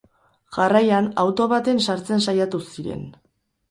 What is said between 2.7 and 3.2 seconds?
ziren.